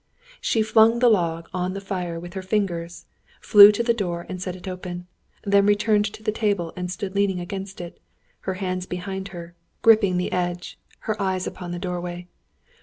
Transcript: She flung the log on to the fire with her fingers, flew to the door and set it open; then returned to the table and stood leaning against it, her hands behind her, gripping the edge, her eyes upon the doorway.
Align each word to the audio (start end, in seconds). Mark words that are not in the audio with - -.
She 0.39 0.63
flung 0.63 0.97
the 0.97 1.09
log 1.11 1.47
on 1.53 1.73
to 1.73 1.73
the 1.79 1.85
fire 1.85 2.19
with 2.19 2.33
her 2.33 2.41
fingers, 2.41 3.05
flew 3.39 3.71
to 3.71 3.83
the 3.83 3.93
door 3.93 4.25
and 4.27 4.41
set 4.41 4.55
it 4.55 4.67
open; 4.67 5.05
then 5.43 5.67
returned 5.67 6.05
to 6.05 6.23
the 6.23 6.31
table 6.31 6.73
and 6.75 6.89
stood 6.91 7.13
leaning 7.13 7.39
against 7.39 7.79
it, 7.79 7.99
her 8.39 8.55
hands 8.55 8.87
behind 8.87 9.27
her, 9.27 9.53
gripping 9.83 10.17
the 10.17 10.31
edge, 10.31 10.79
her 11.01 11.21
eyes 11.21 11.45
upon 11.45 11.69
the 11.69 11.77
doorway. 11.77 12.27